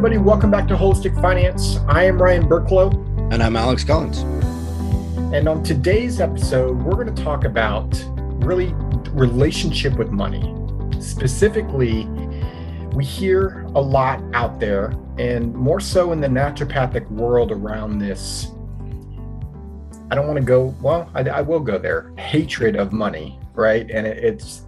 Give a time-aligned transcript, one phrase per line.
[0.00, 0.16] everybody.
[0.16, 1.76] Welcome back to Holistic Finance.
[1.86, 2.90] I am Ryan Burklow.
[3.34, 4.20] And I'm Alex Collins.
[5.34, 8.02] And on today's episode, we're going to talk about
[8.42, 8.72] really
[9.10, 10.56] relationship with money.
[11.00, 12.06] Specifically,
[12.94, 18.52] we hear a lot out there, and more so in the naturopathic world around this.
[20.10, 23.90] I don't want to go, well, I, I will go there hatred of money, right?
[23.90, 24.62] And it, it's,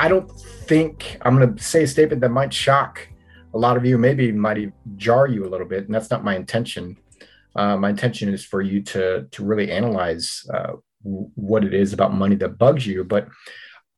[0.00, 3.06] I don't think I'm going to say a statement that might shock
[3.54, 6.36] a lot of you, maybe might jar you a little bit, and that's not my
[6.36, 6.96] intention.
[7.56, 12.14] Uh, my intention is for you to to really analyze uh, what it is about
[12.14, 13.04] money that bugs you.
[13.04, 13.28] But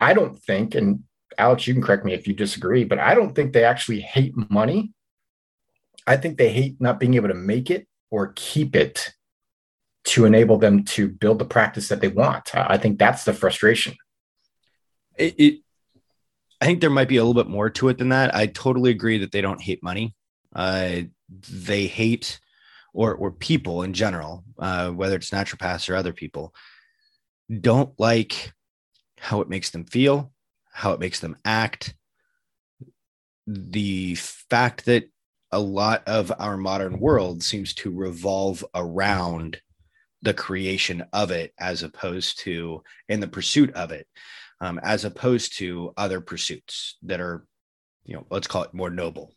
[0.01, 1.05] I don't think, and
[1.37, 4.35] Alex, you can correct me if you disagree, but I don't think they actually hate
[4.51, 4.93] money.
[6.07, 9.13] I think they hate not being able to make it or keep it
[10.03, 12.55] to enable them to build the practice that they want.
[12.55, 13.95] I think that's the frustration.
[15.17, 15.61] It, it,
[16.61, 18.35] I think there might be a little bit more to it than that.
[18.35, 20.15] I totally agree that they don't hate money.
[20.55, 21.03] Uh,
[21.51, 22.39] they hate
[22.93, 26.55] or or people in general, uh, whether it's naturopaths or other people,
[27.61, 28.53] don't like
[29.19, 30.33] how it makes them feel,
[30.73, 31.95] how it makes them act.
[33.47, 35.05] The fact that
[35.53, 39.61] a lot of our modern world seems to revolve around
[40.23, 44.07] the creation of it as opposed to in the pursuit of it
[44.61, 47.45] um, as opposed to other pursuits that are
[48.05, 49.35] you know let's call it more noble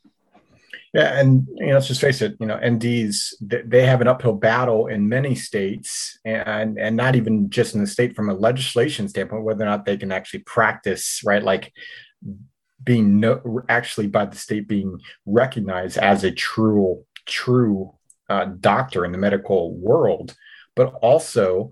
[0.93, 2.35] yeah, and you know, let's just face it.
[2.39, 7.49] You know, NDs they have an uphill battle in many states, and and not even
[7.49, 11.21] just in the state from a legislation standpoint, whether or not they can actually practice
[11.25, 11.73] right, like
[12.83, 17.95] being no, actually by the state being recognized as a true true
[18.29, 20.35] uh, doctor in the medical world,
[20.75, 21.71] but also,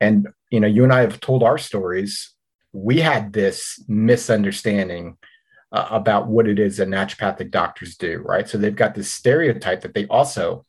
[0.00, 2.32] and you know, you and I have told our stories.
[2.72, 5.18] We had this misunderstanding
[5.72, 8.48] uh, about what it is that naturopathic doctors do, right?
[8.48, 10.66] So they've got this stereotype that they also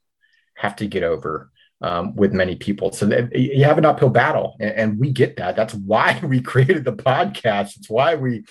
[0.55, 1.51] have to get over
[1.81, 2.93] um, with many people.
[2.93, 5.57] So you have an uphill battle, and, and, we get that.
[5.57, 7.77] That's why we created the podcast.
[7.77, 8.45] It's why we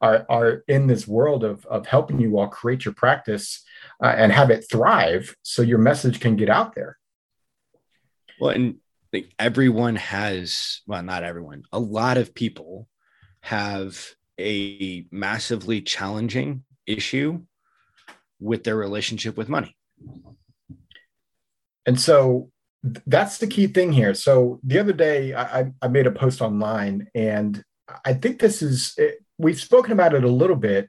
[0.00, 3.62] are, are in this world of, of helping you all create your practice
[4.02, 6.96] uh, and have it thrive so your message can get out there.
[8.40, 8.76] Well, and
[9.12, 12.88] like everyone has, well, not everyone, a lot of people
[13.42, 17.40] have a massively challenging issue
[18.38, 19.76] with their relationship with money.
[21.86, 22.50] And so
[23.06, 24.14] that's the key thing here.
[24.14, 27.62] So the other day, I, I made a post online, and
[28.04, 28.98] I think this is,
[29.38, 30.88] we've spoken about it a little bit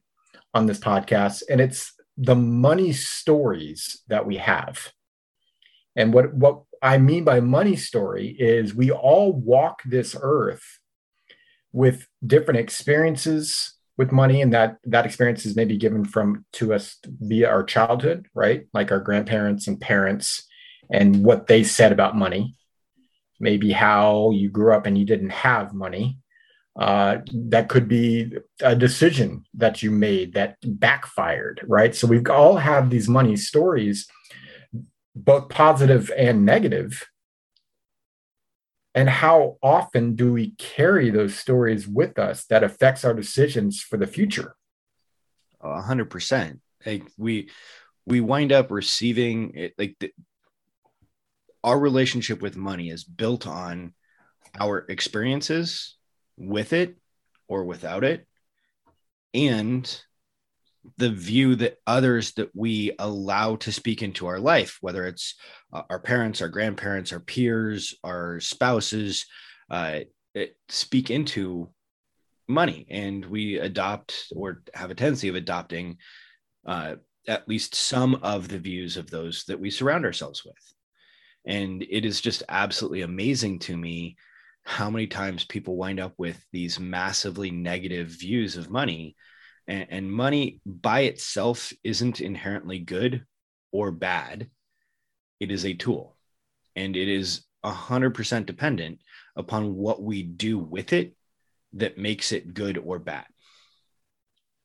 [0.53, 4.91] on this podcast, and it's the money stories that we have.
[5.95, 10.79] And what, what I mean by money story is we all walk this earth
[11.73, 16.97] with different experiences with money and that that experience is maybe given from to us
[17.05, 18.65] via our childhood right?
[18.73, 20.47] Like our grandparents and parents
[20.91, 22.55] and what they said about money.
[23.39, 26.19] Maybe how you grew up and you didn't have money.
[26.79, 31.93] Uh, that could be a decision that you made that backfired right?
[31.93, 34.07] So we've all have these money stories
[35.15, 37.05] both positive and negative
[38.93, 43.97] and how often do we carry those stories with us that affects our decisions for
[43.97, 44.55] the future?
[45.61, 46.59] A hundred percent.
[46.85, 47.49] Like we
[48.05, 50.11] we wind up receiving it like the,
[51.63, 53.93] our relationship with money is built on
[54.59, 55.95] our experiences
[56.35, 56.97] with it
[57.47, 58.27] or without it.
[59.33, 60.03] And
[60.97, 65.35] the view that others that we allow to speak into our life, whether it's
[65.71, 69.25] uh, our parents, our grandparents, our peers, our spouses,
[69.69, 69.99] uh,
[70.69, 71.69] speak into
[72.47, 75.97] money, and we adopt or have a tendency of adopting
[76.65, 76.95] uh,
[77.27, 80.73] at least some of the views of those that we surround ourselves with.
[81.45, 84.17] And it is just absolutely amazing to me
[84.63, 89.15] how many times people wind up with these massively negative views of money
[89.71, 93.25] and, and money by itself isn't inherently good
[93.71, 94.49] or bad.
[95.39, 96.17] It is a tool
[96.75, 98.99] and it is 100% dependent
[99.37, 101.15] upon what we do with it
[101.73, 103.25] that makes it good or bad.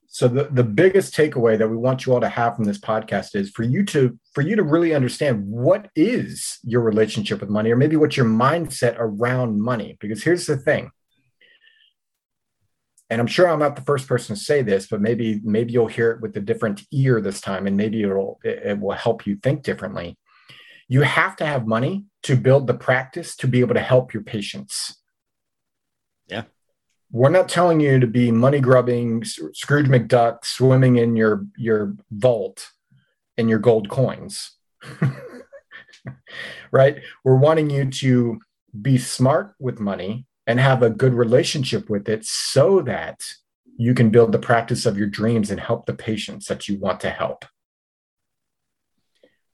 [0.08, 3.36] So the, the biggest takeaway that we want you all to have from this podcast
[3.36, 7.70] is for you to for you to really understand what is your relationship with money
[7.70, 10.90] or maybe what's your mindset around money because here's the thing
[13.08, 15.86] and I'm sure I'm not the first person to say this, but maybe maybe you'll
[15.86, 19.26] hear it with a different ear this time, and maybe it'll it, it will help
[19.26, 20.18] you think differently.
[20.88, 24.22] You have to have money to build the practice to be able to help your
[24.22, 25.00] patients.
[26.26, 26.44] Yeah,
[27.10, 32.70] we're not telling you to be money grubbing, Scrooge McDuck, swimming in your your vault,
[33.36, 34.52] in your gold coins.
[36.72, 36.98] right?
[37.24, 38.40] We're wanting you to
[38.80, 43.24] be smart with money and have a good relationship with it so that
[43.76, 47.00] you can build the practice of your dreams and help the patients that you want
[47.00, 47.44] to help.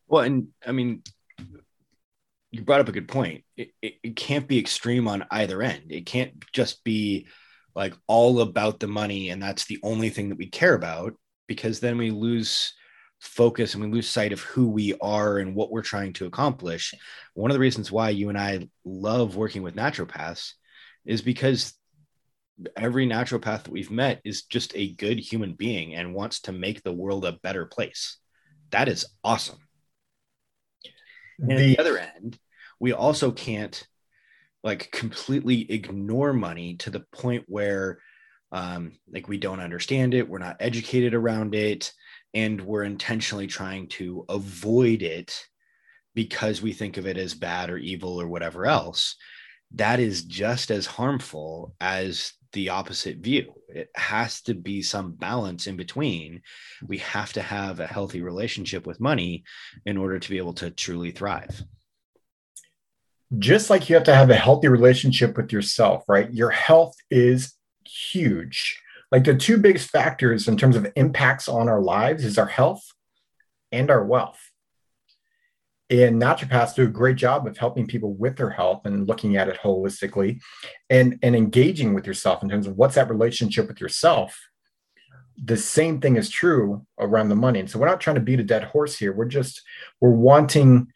[0.06, 1.02] Well, and I mean,
[2.50, 3.44] you brought up a good point.
[3.56, 5.90] It, it, it, can't be extreme on either end.
[5.90, 7.26] It can't just be
[7.74, 11.14] like all about the money and that's the only thing that we care about
[11.48, 12.74] because then we lose
[13.20, 16.92] focus and we lose sight of who we are and what we're trying to accomplish.
[17.34, 20.52] One of the reasons why you and I love working with naturopaths
[21.04, 21.74] is because
[22.76, 26.82] every naturopath that we've met is just a good human being and wants to make
[26.82, 28.18] the world a better place.
[28.70, 29.58] That is awesome.
[31.40, 32.38] And at the other end,
[32.78, 33.86] we also can't
[34.62, 37.98] like completely ignore money to the point where
[38.52, 41.92] um, like we don't understand it, we're not educated around it,
[42.34, 45.46] and we're intentionally trying to avoid it
[46.14, 49.16] because we think of it as bad or evil or whatever else.
[49.74, 53.54] That is just as harmful as the opposite view.
[53.68, 56.42] It has to be some balance in between.
[56.86, 59.44] We have to have a healthy relationship with money
[59.86, 61.62] in order to be able to truly thrive.
[63.38, 66.32] Just like you have to have a healthy relationship with yourself, right?
[66.32, 67.54] Your health is
[67.86, 68.78] huge.
[69.10, 72.82] Like the two biggest factors in terms of impacts on our lives is our health
[73.70, 74.51] and our wealth.
[75.92, 79.48] And naturopaths do a great job of helping people with their health and looking at
[79.48, 80.40] it holistically
[80.88, 84.40] and, and engaging with yourself in terms of what's that relationship with yourself.
[85.36, 87.60] The same thing is true around the money.
[87.60, 89.12] And so we're not trying to beat a dead horse here.
[89.12, 89.60] We're just,
[90.00, 90.90] we're wanting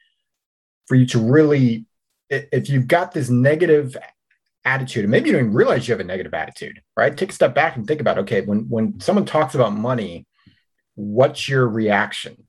[0.86, 1.84] for you to really,
[2.30, 3.98] if you've got this negative
[4.64, 7.14] attitude, and maybe you don't even realize you have a negative attitude, right?
[7.14, 10.26] Take a step back and think about, okay, when, when someone talks about money,
[10.94, 12.46] what's your reaction?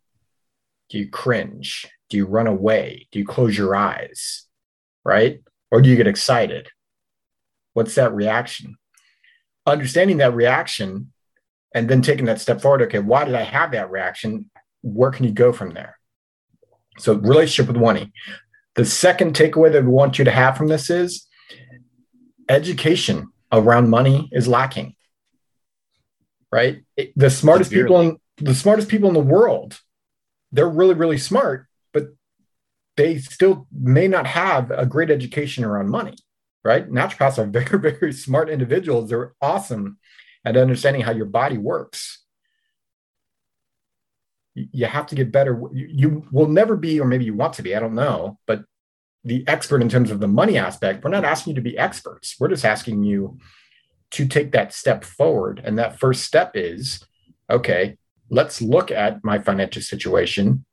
[0.90, 1.90] Do you cringe?
[2.09, 3.07] Do you run away?
[3.12, 4.45] Do you close your eyes?
[5.04, 5.42] Right?
[5.71, 6.69] Or do you get excited?
[7.74, 8.77] What's that reaction?
[9.65, 11.12] Understanding that reaction
[11.74, 12.81] and then taking that step forward.
[12.83, 14.50] Okay, why did I have that reaction?
[14.81, 15.98] Where can you go from there?
[16.98, 18.12] So, relationship with money.
[18.75, 21.27] The second takeaway that we want you to have from this is
[22.50, 24.95] education around money is lacking.
[26.51, 26.83] Right?
[27.15, 29.80] the smartest people in the smartest people in the world,
[30.51, 31.67] they're really, really smart,
[32.98, 36.16] they still may not have a great education around money,
[36.66, 36.90] right?
[36.90, 39.10] Naturopaths are very, very smart individuals.
[39.10, 39.98] They're awesome
[40.44, 42.24] at understanding how your body works.
[44.56, 45.62] You have to get better.
[45.72, 48.64] You will never be, or maybe you want to be, I don't know, but
[49.24, 52.36] the expert in terms of the money aspect, we're not asking you to be experts.
[52.40, 53.38] We're just asking you
[54.12, 55.62] to take that step forward.
[55.64, 57.06] And that first step is
[57.50, 57.98] okay,
[58.30, 60.66] let's look at my financial situation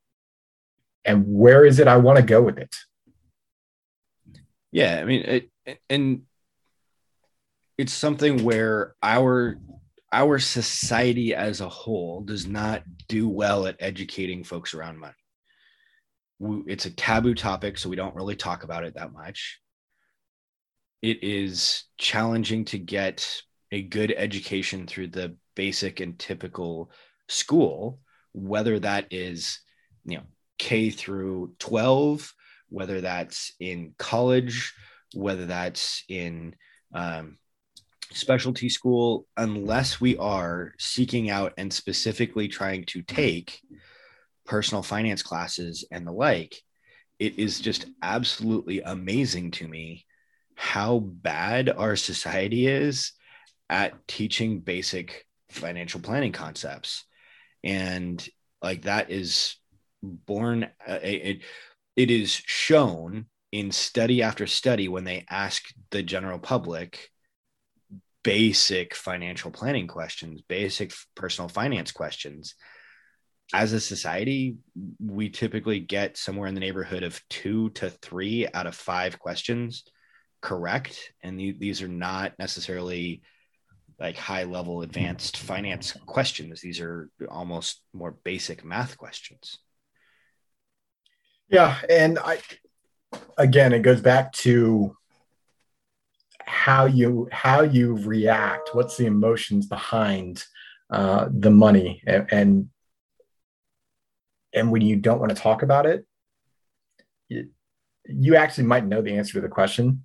[1.05, 2.75] and where is it I want to go with it?
[4.73, 5.51] Yeah, I mean, it,
[5.89, 6.23] and
[7.79, 9.59] it's something where our
[10.13, 16.65] our society as a whole does not do well at educating folks around money.
[16.69, 19.61] It's a taboo topic, so we don't really talk about it that much.
[21.03, 23.43] It is challenging to get
[23.73, 26.91] a good education through the basic and typical
[27.29, 27.99] school,
[28.33, 29.61] whether that is,
[30.05, 30.25] you know,
[30.59, 32.33] K through 12,
[32.69, 34.75] whether that's in college,
[35.15, 36.55] whether that's in
[36.95, 37.39] um,
[38.13, 43.61] specialty school, unless we are seeking out and specifically trying to take
[44.45, 46.57] personal finance classes and the like,
[47.19, 50.05] it is just absolutely amazing to me
[50.57, 53.13] how bad our society is
[53.69, 57.05] at teaching basic financial planning concepts.
[57.63, 58.27] And
[58.63, 59.57] like that is
[60.27, 61.43] born uh, it,
[61.97, 67.11] it is shown in study after study when they ask the general public
[68.23, 72.55] basic financial planning questions basic personal finance questions.
[73.53, 74.57] As a society
[74.99, 79.85] we typically get somewhere in the neighborhood of two to three out of five questions
[80.41, 81.13] correct.
[81.23, 83.23] And th- these are not necessarily
[84.01, 86.61] like high level advanced finance questions.
[86.61, 89.59] These are almost more basic math questions
[91.55, 92.41] yeah, and I
[93.39, 94.97] again, it goes back to
[96.41, 98.75] how you how you react.
[98.75, 100.45] What's the emotions behind
[100.91, 102.69] uh, the money, and, and
[104.53, 106.05] and when you don't want to talk about it,
[107.29, 107.51] you,
[108.05, 110.05] you actually might know the answer to the question,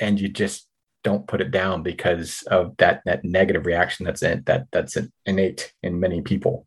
[0.00, 0.66] and you just
[1.02, 5.74] don't put it down because of that that negative reaction that's in that that's innate
[5.82, 6.64] in many people.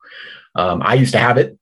[0.53, 1.57] Um, I used to have it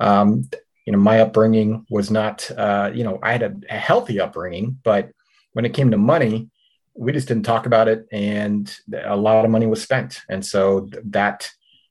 [0.00, 0.48] Um,
[0.86, 4.78] you know, my upbringing was not, uh, you know, I had a, a healthy upbringing,
[4.82, 5.10] but
[5.52, 6.50] when it came to money,
[6.94, 10.88] we just didn't talk about it, and a lot of money was spent, and so
[11.04, 11.50] that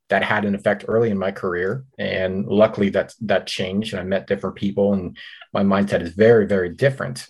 [0.09, 1.85] that had an effect early in my career.
[1.97, 5.17] And luckily, that that changed, and I met different people, and
[5.53, 7.27] my mindset is very, very different.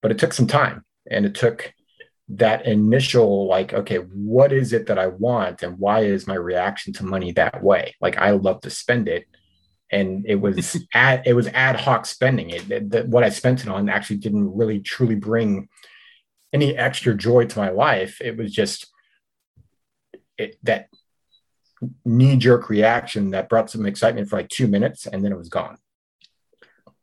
[0.00, 1.72] But it took some time, and it took
[2.28, 6.90] that initial like okay what is it that i want and why is my reaction
[6.90, 9.26] to money that way like i love to spend it
[9.94, 12.50] and it was ad it was ad hoc spending.
[12.50, 15.68] It, it what i spent it on actually didn't really truly bring
[16.52, 18.20] any extra joy to my life.
[18.20, 18.86] It was just
[20.36, 20.88] it, that
[22.04, 25.48] knee jerk reaction that brought some excitement for like two minutes and then it was
[25.48, 25.78] gone.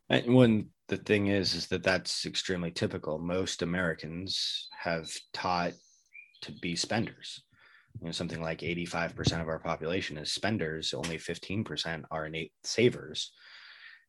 [0.10, 3.20] And when the thing is is that that's extremely typical.
[3.20, 5.74] Most americans have taught
[6.42, 7.44] to be spenders
[8.02, 13.32] you know something like 85% of our population is spenders only 15% are innate savers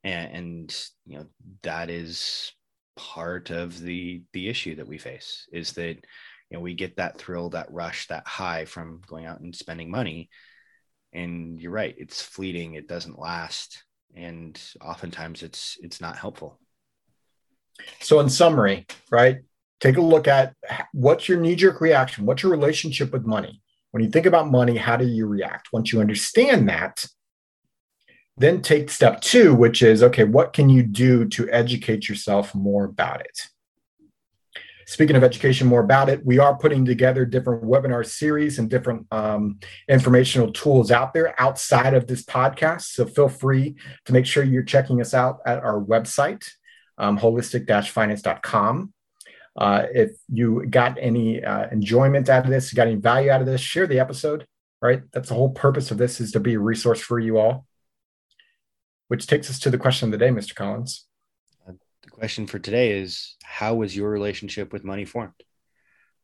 [0.02, 1.26] and, and you know
[1.62, 2.52] that is
[2.96, 7.18] part of the the issue that we face is that you know we get that
[7.18, 10.28] thrill that rush that high from going out and spending money
[11.12, 13.84] and you're right it's fleeting it doesn't last
[14.14, 16.58] and oftentimes it's it's not helpful
[18.00, 19.38] so, in summary, right,
[19.80, 20.54] take a look at
[20.92, 22.26] what's your knee jerk reaction?
[22.26, 23.61] What's your relationship with money?
[23.92, 25.68] When you think about money, how do you react?
[25.72, 27.06] Once you understand that,
[28.36, 32.84] then take step two, which is okay, what can you do to educate yourself more
[32.84, 33.48] about it?
[34.86, 39.06] Speaking of education more about it, we are putting together different webinar series and different
[39.10, 39.58] um,
[39.88, 42.82] informational tools out there outside of this podcast.
[42.82, 46.46] So feel free to make sure you're checking us out at our website,
[46.98, 48.92] um, holistic-finance.com.
[49.56, 53.46] Uh, if you got any uh, enjoyment out of this, got any value out of
[53.46, 54.46] this, share the episode.
[54.80, 57.66] Right, that's the whole purpose of this is to be a resource for you all.
[59.06, 60.56] Which takes us to the question of the day, Mr.
[60.56, 61.06] Collins.
[61.68, 65.34] Uh, the question for today is: How was your relationship with money formed?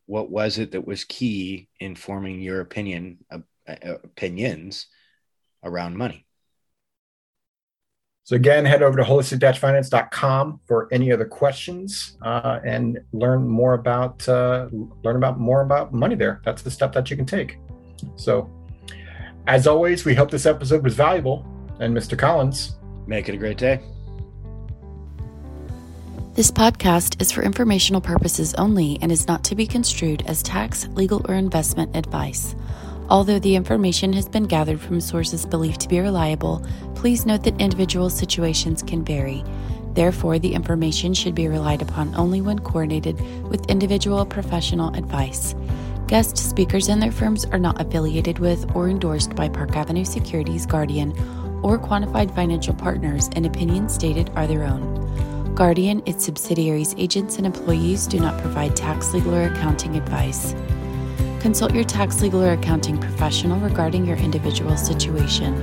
[0.06, 4.86] What was it that was key in forming your opinion uh, uh opinions
[5.62, 6.26] around money?
[8.28, 14.28] So again, head over to holistic-finance.com for any other questions uh, and learn more about
[14.28, 14.68] uh,
[15.02, 16.42] learn about more about money there.
[16.44, 17.56] That's the step that you can take.
[18.16, 18.50] So,
[19.46, 21.46] as always, we hope this episode was valuable.
[21.80, 22.18] And Mr.
[22.18, 23.80] Collins, make it a great day.
[26.34, 30.86] This podcast is for informational purposes only and is not to be construed as tax,
[30.88, 32.54] legal, or investment advice.
[33.10, 37.60] Although the information has been gathered from sources believed to be reliable, please note that
[37.60, 39.42] individual situations can vary.
[39.94, 45.54] Therefore, the information should be relied upon only when coordinated with individual professional advice.
[46.06, 50.66] Guest speakers and their firms are not affiliated with or endorsed by Park Avenue Securities
[50.66, 51.12] Guardian
[51.62, 55.54] or quantified financial partners, and opinions stated are their own.
[55.54, 60.54] Guardian, its subsidiaries, agents, and employees do not provide tax, legal, or accounting advice.
[61.40, 65.54] Consult your tax, legal, or accounting professional regarding your individual situation.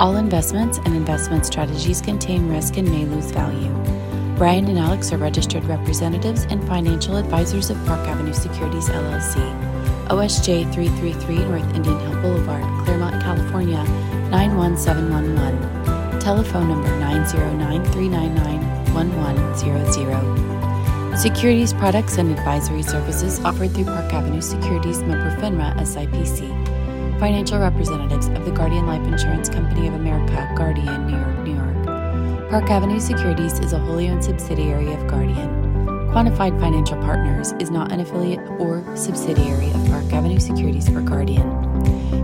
[0.00, 3.72] All investments and investment strategies contain risk and may lose value.
[4.36, 9.36] Brian and Alex are registered representatives and financial advisors of Park Avenue Securities LLC,
[10.08, 13.82] OSJ 333 North Indian Hill Boulevard, Claremont, California
[14.30, 16.20] 91711.
[16.20, 20.55] Telephone number 909 399 1100.
[21.16, 27.18] Securities products and advisory services offered through Park Avenue Securities member FINRA SIPC.
[27.18, 31.86] Financial representatives of the Guardian Life Insurance Company of America, Guardian, New York, New York.
[32.50, 35.48] Park Avenue Securities is a wholly owned subsidiary of Guardian.
[36.12, 41.48] Quantified Financial Partners is not an affiliate or subsidiary of Park Avenue Securities or Guardian.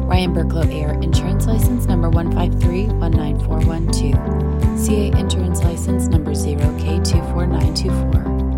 [0.06, 4.78] Ryan Burklow AR Insurance License Number 153-19412.
[4.78, 8.51] CA Insurance License Number 0K24924.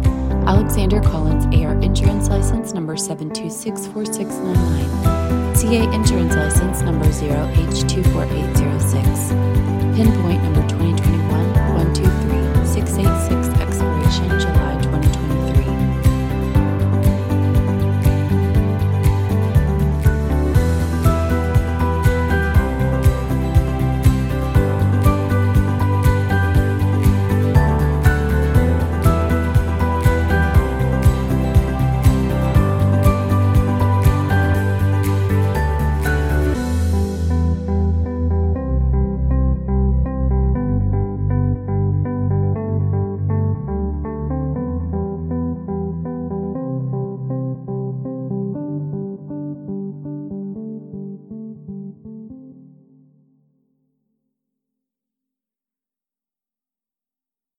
[0.46, 5.56] Alexander Collins AR Insurance License Number 7264699.
[5.56, 9.96] CA Insurance License Number 0H24806.
[9.96, 14.63] Pinpoint Number 2021 123 686.